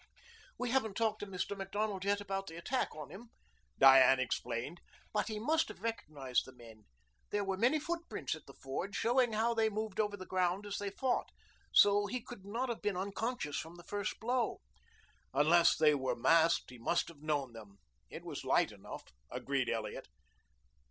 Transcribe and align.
"We 0.57 0.71
haven't 0.71 0.95
talked 0.97 1.19
to 1.19 1.27
Mr. 1.27 1.55
Macdonald 1.55 2.05
yet 2.05 2.19
about 2.19 2.47
the 2.47 2.55
attack 2.55 2.95
on 2.95 3.11
him," 3.11 3.29
Diane 3.77 4.19
explained. 4.19 4.81
"But 5.13 5.27
he 5.27 5.37
must 5.37 5.67
have 5.69 5.83
recognized 5.83 6.45
the 6.45 6.53
men. 6.55 6.85
There 7.29 7.47
are 7.47 7.55
many 7.55 7.79
footprints 7.79 8.33
at 8.33 8.47
the 8.47 8.55
ford, 8.55 8.95
showing 8.95 9.33
how 9.33 9.53
they 9.53 9.69
moved 9.69 9.99
over 9.99 10.17
the 10.17 10.25
ground 10.25 10.65
as 10.65 10.79
they 10.79 10.89
fought. 10.89 11.29
So 11.71 12.07
he 12.07 12.19
could 12.19 12.47
not 12.47 12.67
have 12.67 12.81
been 12.81 12.97
unconscious 12.97 13.59
from 13.59 13.75
the 13.75 13.83
first 13.83 14.19
blow." 14.19 14.61
"Unless 15.35 15.75
they 15.75 15.93
were 15.93 16.15
masked 16.15 16.71
he 16.71 16.79
must 16.79 17.07
have 17.07 17.21
known 17.21 17.53
them. 17.53 17.77
It 18.09 18.25
was 18.25 18.43
light 18.43 18.71
enough," 18.71 19.03
agreed 19.29 19.69
Elliot. 19.69 20.07